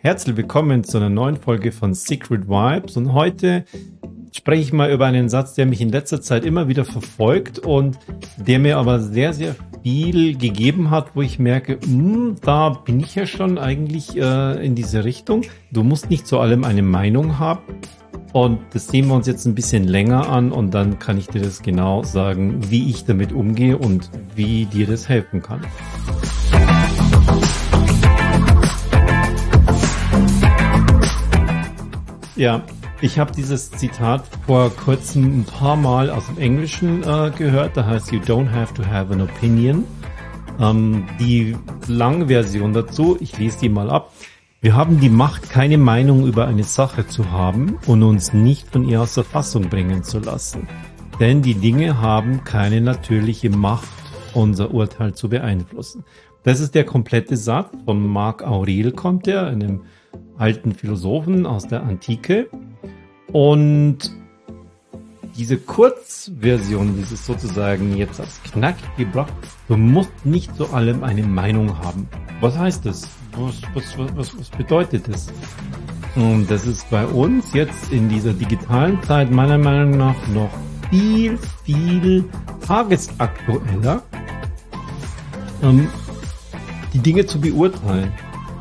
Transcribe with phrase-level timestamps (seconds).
[0.00, 3.64] Herzlich willkommen zu einer neuen Folge von Secret Vibes und heute
[4.32, 7.98] spreche ich mal über einen Satz, der mich in letzter Zeit immer wieder verfolgt und
[8.36, 13.00] der mir aber sehr, sehr viel gegeben hat, wo ich merke, mh, hm, da bin
[13.00, 15.42] ich ja schon eigentlich äh, in diese Richtung.
[15.72, 17.62] Du musst nicht zu allem eine Meinung haben.
[18.32, 21.42] Und das sehen wir uns jetzt ein bisschen länger an und dann kann ich dir
[21.42, 25.62] das genau sagen, wie ich damit umgehe und wie dir das helfen kann.
[32.38, 32.62] Ja,
[33.00, 37.76] ich habe dieses Zitat vor kurzem ein paar Mal aus dem Englischen äh, gehört.
[37.76, 39.82] Da heißt You don't have to have an opinion.
[40.60, 41.56] Ähm, die
[41.88, 44.12] lange Version dazu, ich lese die mal ab.
[44.60, 48.88] Wir haben die Macht, keine Meinung über eine Sache zu haben und uns nicht von
[48.88, 50.68] ihr aus der Fassung bringen zu lassen.
[51.18, 53.88] Denn die Dinge haben keine natürliche Macht,
[54.32, 56.04] unser Urteil zu beeinflussen.
[56.44, 57.72] Das ist der komplette Satz.
[57.84, 59.80] Von Marc Aurel kommt er, einem
[60.38, 62.48] alten Philosophen aus der Antike.
[63.32, 64.10] Und
[65.36, 69.32] diese Kurzversion, dieses sozusagen jetzt als Knack gebracht,
[69.68, 72.08] du musst nicht zu allem eine Meinung haben.
[72.40, 73.08] Was heißt das?
[73.36, 75.28] Was, was, was, was bedeutet das?
[76.16, 80.50] Und das ist bei uns jetzt in dieser digitalen Zeit meiner Meinung nach noch
[80.90, 82.24] viel, viel
[82.66, 84.02] tagesaktueller,
[85.62, 85.88] ähm,
[86.92, 88.12] die Dinge zu beurteilen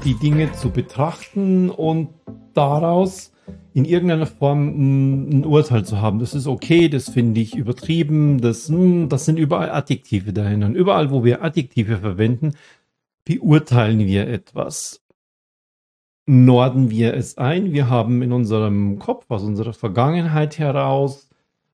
[0.03, 2.09] die Dinge zu betrachten und
[2.53, 3.31] daraus
[3.73, 6.19] in irgendeiner Form ein Urteil zu haben.
[6.19, 10.67] Das ist okay, das finde ich übertrieben, das, hm, das sind überall Adjektive dahinter.
[10.67, 12.53] Und überall, wo wir Adjektive verwenden,
[13.23, 15.03] beurteilen wir etwas.
[16.25, 17.71] Norden wir es ein.
[17.71, 21.29] Wir haben in unserem Kopf, aus unserer Vergangenheit heraus,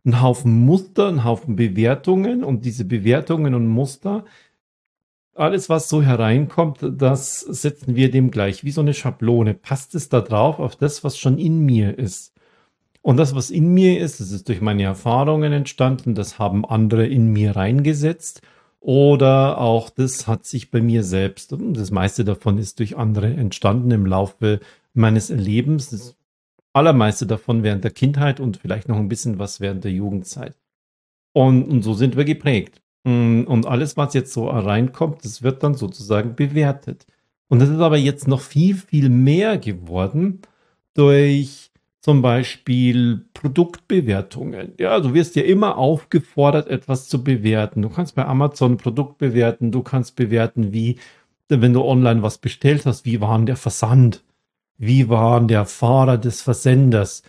[0.05, 4.25] einen Haufen Muster, einen Haufen Bewertungen und diese Bewertungen und Muster
[5.35, 9.53] alles, was so hereinkommt, das setzen wir dem gleich wie so eine Schablone.
[9.53, 12.33] Passt es da drauf auf das, was schon in mir ist?
[13.01, 17.05] Und das, was in mir ist, das ist durch meine Erfahrungen entstanden, das haben andere
[17.05, 18.41] in mir reingesetzt.
[18.79, 23.91] Oder auch das hat sich bei mir selbst, das meiste davon ist durch andere entstanden
[23.91, 24.59] im Laufe
[24.93, 25.89] meines Lebens.
[25.89, 26.17] Das
[26.73, 30.57] allermeiste davon während der Kindheit und vielleicht noch ein bisschen was während der Jugendzeit.
[31.33, 32.82] Und, und so sind wir geprägt.
[33.03, 37.05] Mm, und alles, was jetzt so reinkommt, das wird dann sozusagen bewertet.
[37.49, 40.41] Und das ist aber jetzt noch viel, viel mehr geworden
[40.93, 41.71] durch
[42.03, 44.73] zum Beispiel Produktbewertungen.
[44.77, 47.81] Ja, du wirst ja immer aufgefordert, etwas zu bewerten.
[47.81, 50.97] Du kannst bei Amazon Produkt bewerten, du kannst bewerten, wie,
[51.47, 54.21] wenn du online was bestellt hast, wie war der Versand?
[54.77, 57.23] Wie war der Fahrer des Versenders?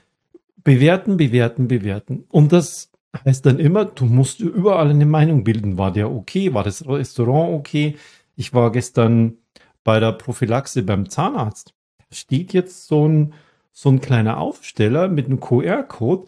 [0.64, 2.24] Bewerten, bewerten, bewerten.
[2.30, 2.90] Und das
[3.24, 5.78] heißt dann immer, du musst überall eine Meinung bilden.
[5.78, 6.54] War der okay?
[6.54, 7.96] War das Restaurant okay?
[8.36, 9.38] Ich war gestern
[9.84, 11.74] bei der Prophylaxe beim Zahnarzt.
[11.98, 13.34] Da steht jetzt so ein,
[13.72, 16.26] so ein kleiner Aufsteller mit einem QR-Code,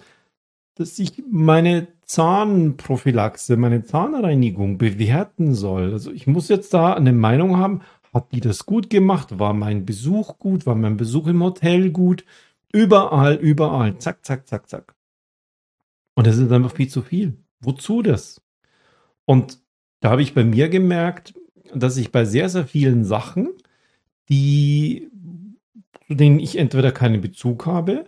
[0.75, 5.93] dass ich meine Zahnprophylaxe, meine Zahnreinigung bewerten soll.
[5.93, 7.81] Also ich muss jetzt da eine Meinung haben,
[8.13, 9.39] hat die das gut gemacht?
[9.39, 10.67] War mein Besuch gut?
[10.67, 12.25] War mein Besuch im Hotel gut?
[12.73, 13.99] Überall, überall.
[13.99, 14.96] Zack, zack, zack, zack.
[16.17, 17.37] Und das ist einfach viel zu viel.
[17.61, 18.41] Wozu das?
[19.25, 19.61] Und
[20.01, 21.35] da habe ich bei mir gemerkt,
[21.75, 23.51] dass ich bei sehr, sehr vielen Sachen,
[24.29, 25.11] die,
[26.09, 28.07] zu denen ich entweder keinen Bezug habe,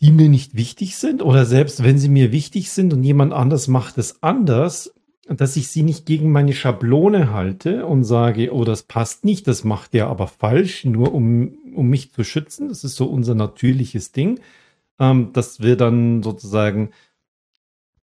[0.00, 3.68] die mir nicht wichtig sind oder selbst wenn sie mir wichtig sind und jemand anders
[3.68, 4.92] macht es anders,
[5.28, 9.62] dass ich sie nicht gegen meine Schablone halte und sage, oh, das passt nicht, das
[9.62, 12.68] macht der aber falsch, nur um, um mich zu schützen.
[12.68, 14.40] Das ist so unser natürliches Ding
[15.02, 16.90] ähm, dass wir dann sozusagen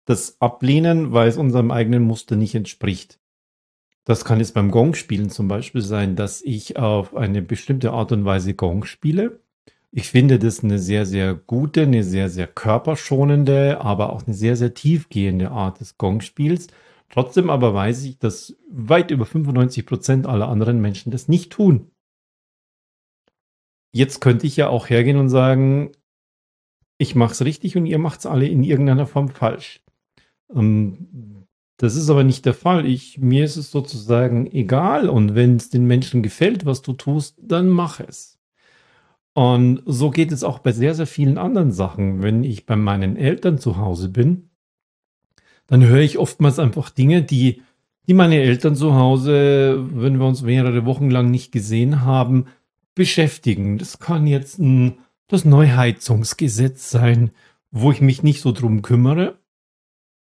[0.04, 3.20] das ablehnen, weil es unserem eigenen Muster nicht entspricht.
[4.04, 8.24] Das kann jetzt beim Gong-Spielen zum Beispiel sein, dass ich auf eine bestimmte Art und
[8.24, 9.40] Weise Gong spiele.
[9.92, 14.56] Ich finde das eine sehr, sehr gute, eine sehr, sehr körperschonende, aber auch eine sehr,
[14.56, 16.68] sehr tiefgehende Art des Gong-Spiels.
[17.10, 21.90] Trotzdem aber weiß ich, dass weit über 95 Prozent aller anderen Menschen das nicht tun.
[23.92, 25.92] Jetzt könnte ich ja auch hergehen und sagen,
[26.98, 29.80] ich mache es richtig und ihr macht es alle in irgendeiner Form falsch.
[30.54, 31.46] Ähm,
[31.78, 32.86] das ist aber nicht der Fall.
[32.86, 37.38] Ich, mir ist es sozusagen egal und wenn es den Menschen gefällt, was du tust,
[37.40, 38.38] dann mach es.
[39.32, 42.22] Und so geht es auch bei sehr, sehr vielen anderen Sachen.
[42.22, 44.50] Wenn ich bei meinen Eltern zu Hause bin,
[45.68, 47.62] dann höre ich oftmals einfach Dinge, die,
[48.08, 52.46] die meine Eltern zu Hause, wenn wir uns mehrere Wochen lang nicht gesehen haben,
[52.96, 53.78] beschäftigen.
[53.78, 54.98] Das kann jetzt ein
[55.28, 57.30] das Neuheizungsgesetz sein,
[57.70, 59.38] wo ich mich nicht so drum kümmere.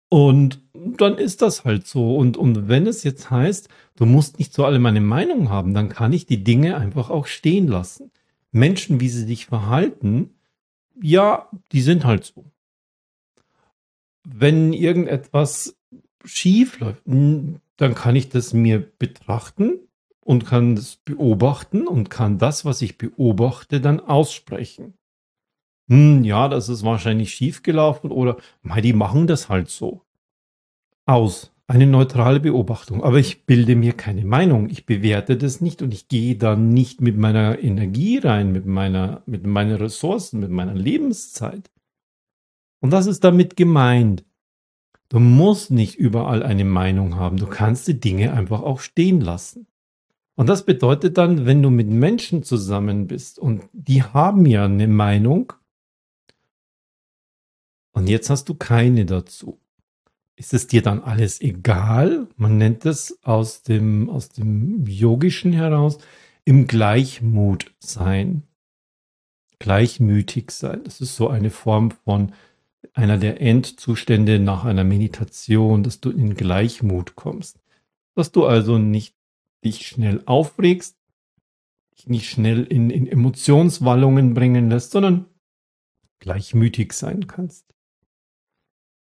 [0.09, 2.17] Und dann ist das halt so.
[2.17, 5.89] Und, und wenn es jetzt heißt, du musst nicht zu allem eine Meinung haben, dann
[5.89, 8.11] kann ich die Dinge einfach auch stehen lassen.
[8.50, 10.35] Menschen, wie sie sich verhalten,
[11.00, 12.44] ja, die sind halt so.
[14.25, 15.79] Wenn irgendetwas
[16.25, 19.81] schief läuft, dann kann ich das mir betrachten
[20.24, 24.94] und kann das beobachten und kann das, was ich beobachte, dann aussprechen.
[25.88, 28.36] Hm, ja, das ist wahrscheinlich schief gelaufen oder
[28.82, 30.02] die machen das halt so.
[31.06, 31.50] Aus.
[31.69, 33.02] Eine neutrale Beobachtung.
[33.02, 34.69] Aber ich bilde mir keine Meinung.
[34.69, 39.22] Ich bewerte das nicht und ich gehe da nicht mit meiner Energie rein, mit meiner,
[39.26, 41.70] mit meinen Ressourcen, mit meiner Lebenszeit.
[42.80, 44.24] Und das ist damit gemeint.
[45.08, 47.36] Du musst nicht überall eine Meinung haben.
[47.36, 49.66] Du kannst die Dinge einfach auch stehen lassen.
[50.43, 54.89] Und das bedeutet dann, wenn du mit Menschen zusammen bist und die haben ja eine
[54.89, 55.53] Meinung
[57.93, 59.61] und jetzt hast du keine dazu.
[60.35, 62.27] Ist es dir dann alles egal?
[62.35, 65.99] Man nennt es aus dem, aus dem Yogischen heraus
[66.44, 68.43] im Gleichmut sein.
[69.61, 70.81] Gleichmütig sein.
[70.83, 72.33] Das ist so eine Form von
[72.94, 77.61] einer der Endzustände nach einer Meditation, dass du in Gleichmut kommst.
[78.17, 79.15] Dass du also nicht
[79.64, 80.97] dich schnell aufregst,
[81.97, 85.26] dich nicht schnell in, in Emotionswallungen bringen lässt, sondern
[86.20, 87.67] gleichmütig sein kannst.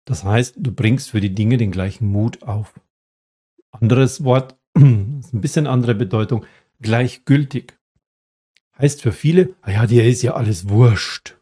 [0.05, 2.81] Das heißt, du bringst für die Dinge den gleichen Mut auf.
[3.71, 6.45] Anderes Wort, ist ein bisschen andere Bedeutung,
[6.81, 7.79] gleichgültig.
[8.79, 11.39] Heißt für viele, ah ja, dir ist ja alles wurscht.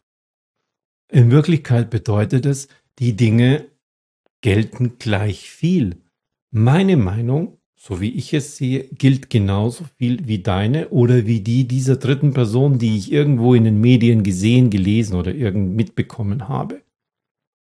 [1.11, 2.67] In Wirklichkeit bedeutet es,
[2.99, 3.69] die Dinge
[4.41, 6.01] gelten gleich viel.
[6.51, 11.67] Meine Meinung, so wie ich es sehe, gilt genauso viel wie deine oder wie die
[11.67, 16.83] dieser dritten Person, die ich irgendwo in den Medien gesehen, gelesen oder irgend mitbekommen habe.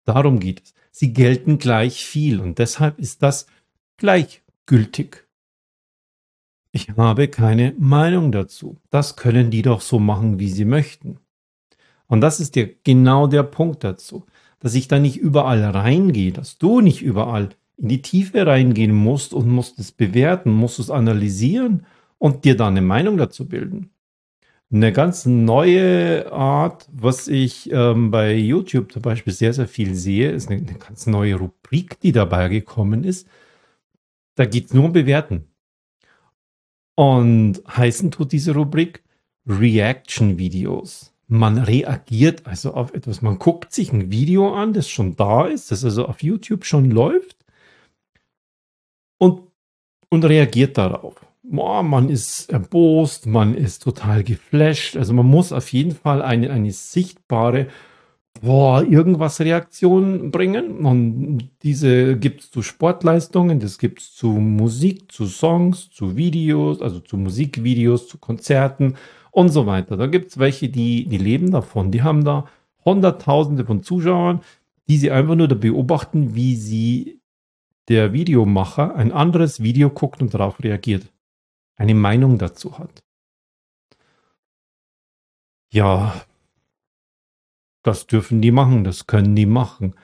[0.07, 0.75] Darum geht es.
[0.91, 3.47] Sie gelten gleich viel und deshalb ist das
[3.99, 5.27] gleichgültig.
[6.73, 8.79] Ich habe keine Meinung dazu.
[8.89, 11.19] Das können die doch so machen, wie sie möchten.
[12.07, 14.25] Und das ist dir genau der Punkt dazu,
[14.61, 19.35] dass ich da nicht überall reingehe, dass du nicht überall in die Tiefe reingehen musst
[19.35, 21.87] und musst es bewerten, musst es analysieren
[22.19, 23.91] und dir da eine Meinung dazu bilden.
[24.73, 30.31] Eine ganz neue Art, was ich ähm, bei YouTube zum Beispiel sehr, sehr viel sehe,
[30.31, 33.29] ist eine, eine ganz neue Rubrik, die dabei gekommen ist.
[34.35, 35.47] Da geht es nur um Bewerten.
[36.97, 39.05] Und heißen tut diese Rubrik
[39.47, 43.23] Reaction-Videos man reagiert also auf etwas.
[43.23, 46.91] Man guckt sich ein Video an, das schon da ist, das also auf YouTube schon
[46.91, 47.36] läuft
[50.09, 51.15] und reagiert darauf.
[51.43, 54.97] Boah, man ist erbost, man ist total geflasht.
[54.97, 57.69] Also man muss auf jeden Fall eine, eine sichtbare
[58.41, 60.85] boah, irgendwas Reaktion bringen.
[60.85, 66.83] Und diese gibt es zu Sportleistungen, das gibt es zu Musik, zu Songs, zu Videos,
[66.83, 68.97] also zu Musikvideos, zu Konzerten
[69.31, 69.97] und so weiter.
[69.97, 71.91] Da gibt es welche, die, die leben davon.
[71.91, 72.47] Die haben da
[72.85, 74.41] Hunderttausende von Zuschauern,
[74.89, 77.16] die sie einfach nur da beobachten, wie sie
[77.89, 81.13] der Videomacher ein anderes Video guckt und darauf reagiert.
[81.77, 83.03] Eine Meinung dazu hat.
[85.73, 86.25] Ja,
[87.83, 89.95] das dürfen die machen, das können die machen.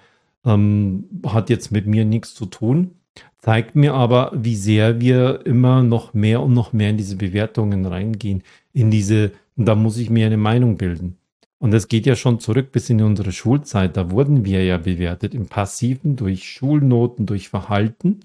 [0.44, 3.02] Ähm, hat jetzt mit mir nichts zu tun
[3.42, 7.84] zeigt mir aber, wie sehr wir immer noch mehr und noch mehr in diese Bewertungen
[7.84, 8.42] reingehen,
[8.72, 11.18] in diese, da muss ich mir eine Meinung bilden.
[11.62, 13.96] Und das geht ja schon zurück bis in unsere Schulzeit.
[13.96, 18.18] Da wurden wir ja bewertet im Passiven durch Schulnoten, durch Verhalten,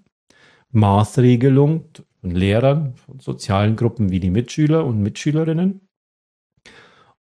[0.72, 1.86] Maßregelung
[2.20, 5.82] von Lehrern, von sozialen Gruppen wie die Mitschüler und Mitschülerinnen.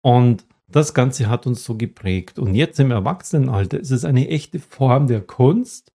[0.03, 2.39] Und das Ganze hat uns so geprägt.
[2.39, 5.91] Und jetzt im Erwachsenenalter ist es eine echte Form der Kunst,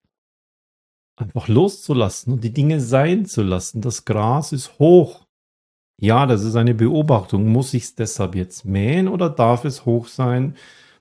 [1.16, 3.80] einfach loszulassen und die Dinge sein zu lassen.
[3.80, 5.29] Das Gras ist hoch.
[6.02, 7.48] Ja, das ist eine Beobachtung.
[7.48, 10.56] Muss ich es deshalb jetzt mähen oder darf es hoch sein,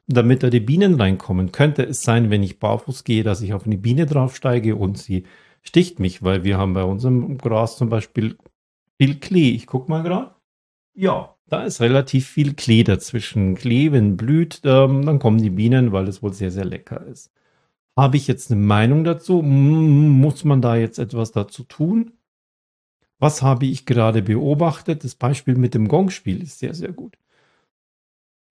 [0.09, 1.53] damit da die Bienen reinkommen?
[1.53, 5.25] Könnte es sein, wenn ich barfuß gehe, dass ich auf eine Biene draufsteige und sie
[5.63, 8.37] sticht mich, weil wir haben bei unserem Gras zum Beispiel
[9.01, 9.51] viel Klee.
[9.51, 10.35] Ich guck mal gerade.
[10.95, 13.55] Ja, da ist relativ viel Klee dazwischen.
[13.55, 17.31] Klee, wenn blüht, ähm, dann kommen die Bienen, weil es wohl sehr, sehr lecker ist.
[17.97, 19.43] Habe ich jetzt eine Meinung dazu?
[19.43, 22.18] Muss man da jetzt etwas dazu tun?
[23.19, 25.05] Was habe ich gerade beobachtet?
[25.05, 27.17] Das Beispiel mit dem Gongspiel ist sehr, sehr gut.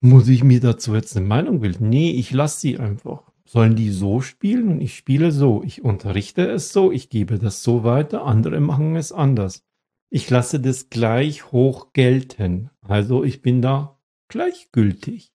[0.01, 1.89] Muss ich mir dazu jetzt eine Meinung bilden?
[1.89, 3.31] Nee, ich lasse sie einfach.
[3.45, 5.63] Sollen die so spielen und ich spiele so?
[5.63, 9.63] Ich unterrichte es so, ich gebe das so weiter, andere machen es anders.
[10.09, 12.69] Ich lasse das gleich hoch gelten.
[12.81, 15.33] Also ich bin da gleichgültig.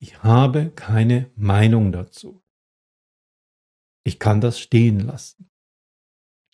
[0.00, 2.42] Ich habe keine Meinung dazu.
[4.04, 5.48] Ich kann das stehen lassen.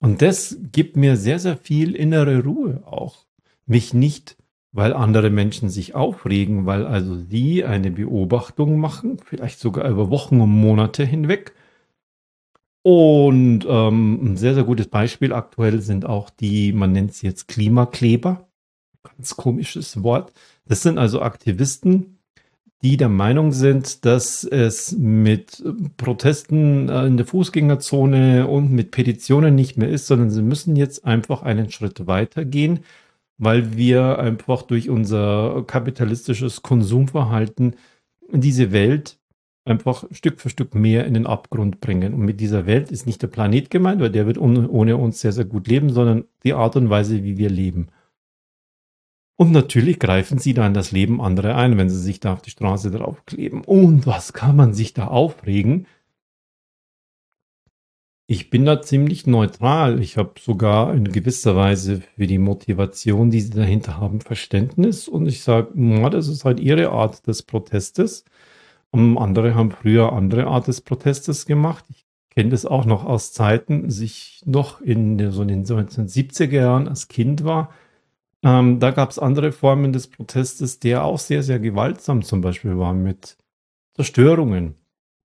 [0.00, 3.26] Und das gibt mir sehr, sehr viel innere Ruhe auch,
[3.66, 4.36] mich nicht
[4.72, 10.40] weil andere Menschen sich aufregen, weil also sie eine Beobachtung machen, vielleicht sogar über Wochen
[10.40, 11.54] und Monate hinweg.
[12.82, 17.48] Und ähm, ein sehr, sehr gutes Beispiel aktuell sind auch die, man nennt sie jetzt
[17.48, 18.48] Klimakleber.
[19.02, 20.32] Ganz komisches Wort.
[20.66, 22.19] Das sind also Aktivisten,
[22.82, 25.62] die der Meinung sind, dass es mit
[25.96, 31.04] Protesten äh, in der Fußgängerzone und mit Petitionen nicht mehr ist, sondern sie müssen jetzt
[31.04, 32.80] einfach einen Schritt weitergehen
[33.40, 37.74] weil wir einfach durch unser kapitalistisches Konsumverhalten
[38.30, 39.18] diese Welt
[39.64, 42.12] einfach Stück für Stück mehr in den Abgrund bringen.
[42.12, 45.32] Und mit dieser Welt ist nicht der Planet gemeint, weil der wird ohne uns sehr,
[45.32, 47.88] sehr gut leben, sondern die Art und Weise, wie wir leben.
[49.40, 52.42] Und natürlich greifen sie da in das Leben anderer ein, wenn sie sich da auf
[52.42, 53.64] die Straße draufkleben.
[53.64, 55.86] Und was kann man sich da aufregen?
[58.26, 59.98] Ich bin da ziemlich neutral.
[60.02, 65.08] Ich habe sogar in gewisser Weise für die Motivation, die sie dahinter haben, Verständnis.
[65.08, 65.68] Und ich sage,
[66.10, 68.26] das ist halt ihre Art des Protestes.
[68.90, 71.86] Und andere haben früher andere Art des Protestes gemacht.
[71.88, 76.50] Ich kenne das auch noch aus Zeiten, als ich noch in so in den 1970er
[76.50, 77.72] Jahren als Kind war.
[78.42, 82.78] Ähm, da gab es andere Formen des Protestes, der auch sehr, sehr gewaltsam zum Beispiel
[82.78, 83.36] war mit
[83.94, 84.76] Zerstörungen.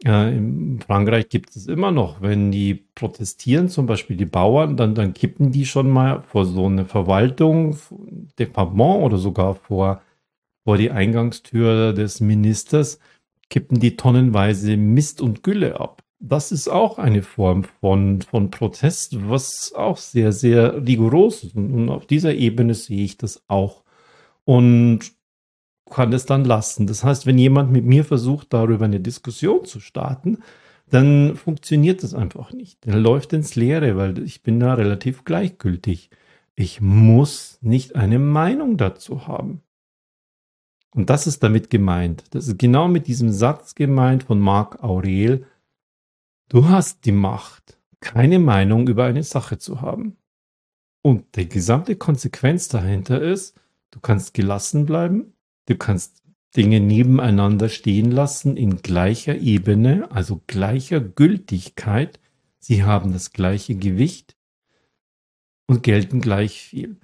[0.04, 4.96] Äh, in Frankreich gibt es immer noch, wenn die protestieren, zum Beispiel die Bauern, dann,
[4.96, 7.78] dann kippen die schon mal vor so eine Verwaltung,
[8.38, 10.02] Departement oder sogar vor,
[10.66, 13.00] vor die Eingangstür des Ministers,
[13.50, 16.05] kippen die tonnenweise Mist und Gülle ab.
[16.28, 21.56] Das ist auch eine Form von, von Protest, was auch sehr, sehr rigoros ist.
[21.56, 23.84] Und auf dieser Ebene sehe ich das auch.
[24.44, 25.12] Und
[25.90, 26.88] kann es dann lassen.
[26.88, 30.40] Das heißt, wenn jemand mit mir versucht, darüber eine Diskussion zu starten,
[30.90, 32.86] dann funktioniert das einfach nicht.
[32.86, 36.10] Er läuft ins Leere, weil ich bin da relativ gleichgültig.
[36.56, 39.62] Ich muss nicht eine Meinung dazu haben.
[40.92, 42.24] Und das ist damit gemeint.
[42.32, 45.46] Das ist genau mit diesem Satz gemeint von Marc Aurel.
[46.50, 50.18] Du hast die Macht, keine Meinung über eine Sache zu haben.
[51.02, 53.60] Und die gesamte Konsequenz dahinter ist,
[53.92, 55.36] du kannst gelassen bleiben,
[55.66, 56.24] Du kannst
[56.56, 62.20] Dinge nebeneinander stehen lassen in gleicher Ebene, also gleicher Gültigkeit.
[62.60, 64.38] Sie haben das gleiche Gewicht
[65.68, 66.98] und gelten gleich viel.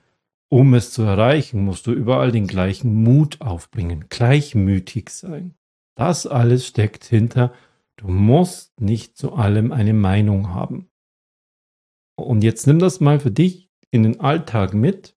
[0.47, 5.55] Um es zu erreichen, musst du überall den gleichen Mut aufbringen, gleichmütig sein.
[5.95, 7.53] Das alles steckt hinter,
[8.01, 10.89] du musst nicht zu allem eine Meinung haben.
[12.15, 15.15] Und jetzt nimm das mal für dich in den Alltag mit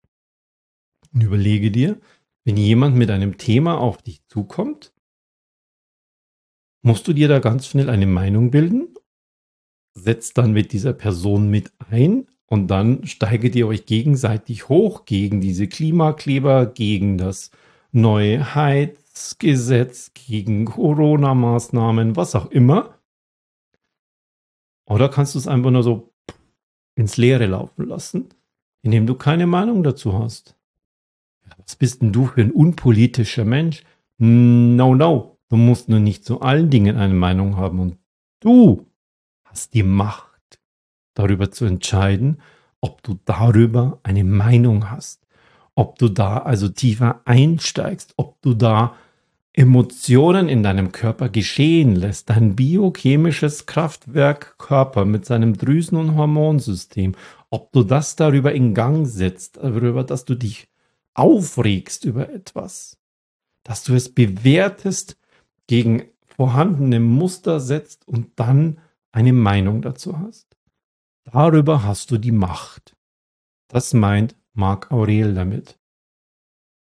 [1.13, 2.01] und überlege dir,
[2.45, 4.93] wenn jemand mit einem Thema auf dich zukommt,
[6.85, 8.95] musst du dir da ganz schnell eine Meinung bilden,
[9.95, 15.41] setzt dann mit dieser Person mit ein und dann steigert ihr euch gegenseitig hoch gegen
[15.41, 17.53] diese Klimakleber, gegen das
[17.93, 18.55] neue
[19.15, 22.99] Heizgesetz, gegen Corona-Maßnahmen, was auch immer.
[24.87, 26.15] Oder kannst du es einfach nur so
[26.95, 28.29] ins Leere laufen lassen,
[28.83, 30.57] indem du keine Meinung dazu hast.
[31.59, 33.85] Was bist denn du für ein unpolitischer Mensch?
[34.19, 35.39] No, no.
[35.49, 37.81] Du musst nur nicht zu allen Dingen eine Meinung haben.
[37.81, 37.99] Und
[38.41, 38.87] du
[39.45, 40.61] hast die Macht,
[41.15, 42.41] darüber zu entscheiden,
[42.81, 45.22] ob du darüber eine Meinung hast.
[45.75, 48.95] Ob du da also tiefer einsteigst, ob du da
[49.55, 57.15] Emotionen in deinem Körper geschehen lässt, dein biochemisches Kraftwerk Körper mit seinem Drüsen- und Hormonsystem,
[57.51, 60.69] ob du das darüber in Gang setzt, darüber, dass du dich
[61.15, 62.99] aufregst über etwas,
[63.63, 65.19] dass du es bewertest,
[65.67, 68.79] gegen vorhandene Muster setzt und dann
[69.13, 70.57] eine Meinung dazu hast.
[71.25, 72.97] Darüber hast du die Macht.
[73.69, 75.79] Das meint Marc Aurel damit.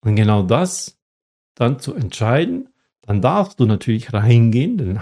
[0.00, 0.98] Und genau das
[1.54, 2.68] dann zu entscheiden,
[3.02, 5.00] dann darfst du natürlich reingehen, denn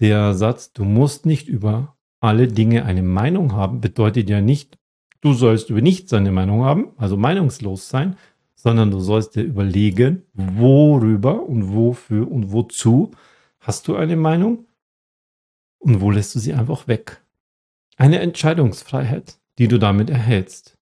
[0.00, 4.80] der Satz, du musst nicht über alle Dinge eine Meinung haben, bedeutet ja nicht,
[5.20, 8.16] Du sollst über nichts eine Meinung haben, also meinungslos sein,
[8.54, 13.10] sondern du sollst dir überlegen, worüber und wofür und wozu
[13.58, 14.64] hast du eine Meinung
[15.78, 17.22] und wo lässt du sie einfach weg.
[17.96, 20.78] Eine Entscheidungsfreiheit, die du damit erhältst.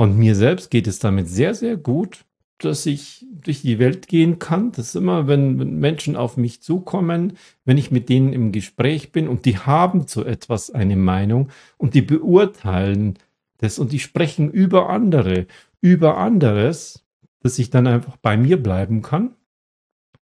[0.00, 2.24] Und mir selbst geht es damit sehr, sehr gut,
[2.56, 4.72] dass ich durch die Welt gehen kann.
[4.72, 7.34] Das ist immer, wenn, Menschen auf mich zukommen,
[7.66, 11.92] wenn ich mit denen im Gespräch bin und die haben zu etwas eine Meinung und
[11.92, 13.18] die beurteilen
[13.58, 15.46] das und die sprechen über andere,
[15.82, 17.04] über anderes,
[17.40, 19.34] dass ich dann einfach bei mir bleiben kann,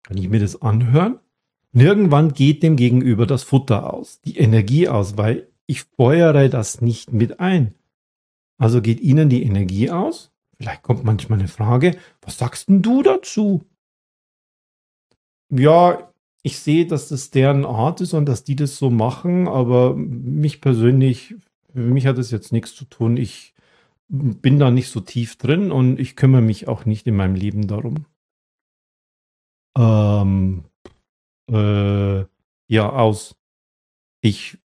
[0.02, 1.18] kann ich mir das anhören.
[1.72, 6.82] Und irgendwann geht dem Gegenüber das Futter aus, die Energie aus, weil ich feuere das
[6.82, 7.72] nicht mit ein.
[8.62, 13.02] Also geht ihnen die Energie aus Vielleicht kommt manchmal eine Frage, was sagst denn du
[13.02, 13.64] dazu?
[15.50, 16.12] Ja,
[16.45, 20.61] ich sehe, dass das deren Art ist und dass die das so machen, aber mich
[20.61, 21.35] persönlich,
[21.73, 23.16] für mich hat das jetzt nichts zu tun.
[23.16, 23.54] Ich
[24.07, 27.66] bin da nicht so tief drin und ich kümmere mich auch nicht in meinem Leben
[27.66, 28.07] darum.
[29.76, 30.62] Ähm,
[31.50, 32.25] äh,
[32.69, 33.35] ja, aus.
[34.21, 34.59] Ich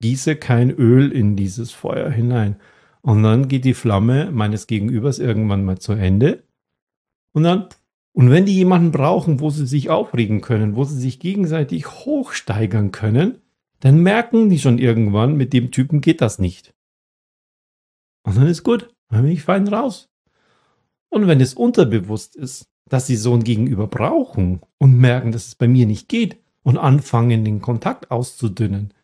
[0.00, 2.60] gieße kein Öl in dieses Feuer hinein.
[3.02, 6.44] Und dann geht die Flamme meines Gegenübers irgendwann mal zu Ende.
[7.32, 7.68] Und dann,
[8.12, 12.92] und wenn die jemanden brauchen, wo sie sich aufregen können, wo sie sich gegenseitig hochsteigern
[12.92, 13.38] können,
[13.80, 16.74] dann merken die schon irgendwann, mit dem Typen geht das nicht.
[18.22, 20.08] Und dann ist gut, dann bin ich fein raus.
[21.08, 25.54] Und wenn es unterbewusst ist, dass sie so ein Gegenüber brauchen und merken, dass es
[25.56, 28.94] bei mir nicht geht und anfangen, den Kontakt auszudünnen,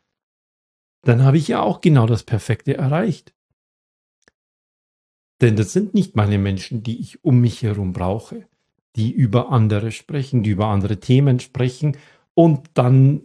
[1.02, 3.34] dann habe ich ja auch genau das Perfekte erreicht.
[5.40, 8.46] Denn das sind nicht meine Menschen, die ich um mich herum brauche,
[8.96, 11.96] die über andere sprechen, die über andere Themen sprechen
[12.34, 13.22] und dann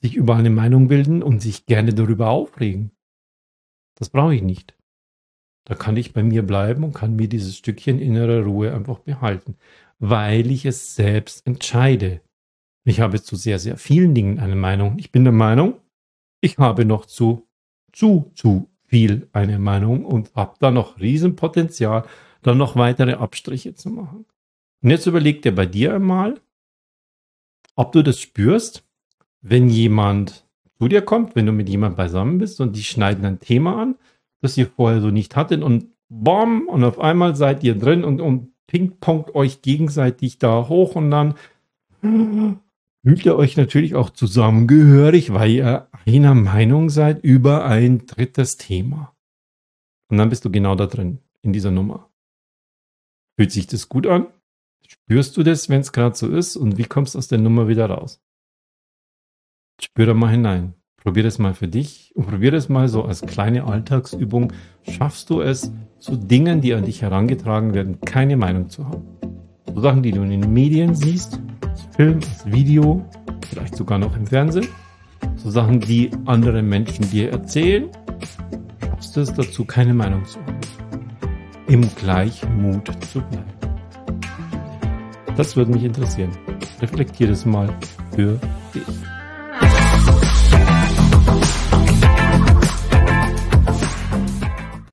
[0.00, 2.92] sich über eine Meinung bilden und sich gerne darüber aufregen.
[3.96, 4.76] Das brauche ich nicht.
[5.64, 9.56] Da kann ich bei mir bleiben und kann mir dieses Stückchen innere Ruhe einfach behalten,
[9.98, 12.20] weil ich es selbst entscheide.
[12.84, 14.98] Ich habe zu sehr, sehr vielen Dingen eine Meinung.
[14.98, 15.80] Ich bin der Meinung,
[16.42, 17.48] ich habe noch zu,
[17.92, 22.04] zu, zu viel eine Meinung und habe da noch Riesenpotenzial,
[22.42, 24.26] da noch weitere Abstriche zu machen.
[24.82, 26.40] Und jetzt überleg dir bei dir einmal,
[27.74, 28.84] ob du das spürst,
[29.40, 30.46] wenn jemand
[30.78, 33.96] zu dir kommt, wenn du mit jemandem beisammen bist und die schneiden ein Thema an,
[34.40, 38.20] das ihr vorher so nicht hattet und bom, und auf einmal seid ihr drin und,
[38.20, 41.34] und pingpongt euch gegenseitig da hoch und dann
[43.04, 49.14] fühlt ihr euch natürlich auch zusammengehörig, weil ihr einer Meinung seid über ein drittes Thema.
[50.10, 52.10] Und dann bist du genau da drin, in dieser Nummer.
[53.36, 54.28] Fühlt sich das gut an?
[54.86, 56.56] Spürst du das, wenn es gerade so ist?
[56.56, 58.22] Und wie kommst du aus der Nummer wieder raus?
[59.80, 60.74] Spür da mal hinein.
[60.96, 64.52] Probier das mal für dich und probier das mal so als kleine Alltagsübung.
[64.88, 69.43] Schaffst du es, zu Dingen, die an dich herangetragen werden, keine Meinung zu haben?
[69.80, 71.40] Sachen, die du in den Medien siehst,
[71.96, 73.04] Film, Video,
[73.48, 74.68] vielleicht sogar noch im Fernsehen.
[75.36, 77.88] So Sachen, die andere Menschen dir erzählen.
[78.80, 80.60] Schaffst es dazu, keine Meinung zu haben.
[81.66, 83.44] Im Gleichmut zu bleiben.
[85.36, 86.30] Das würde mich interessieren.
[86.80, 87.68] Reflektier das mal
[88.14, 88.38] für
[88.74, 89.13] dich.